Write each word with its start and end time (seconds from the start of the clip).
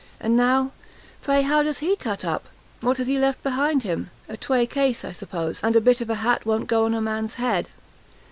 And 0.19 0.35
now, 0.35 0.71
pray, 1.21 1.43
how 1.43 1.61
does 1.61 1.77
he 1.77 1.95
cut 1.95 2.25
up? 2.25 2.45
what 2.79 2.97
has 2.97 3.05
he 3.05 3.19
left 3.19 3.43
behind 3.43 3.83
him? 3.83 4.09
a 4.27 4.35
twey 4.35 4.65
case, 4.65 5.05
I 5.05 5.11
suppose, 5.11 5.59
and 5.63 5.75
a 5.75 5.79
bit 5.79 6.01
of 6.01 6.09
a 6.09 6.15
hat 6.25 6.43
won't 6.43 6.65
go 6.65 6.85
on 6.85 6.95
a 6.95 7.01
man's 7.01 7.35
head!" 7.35 7.69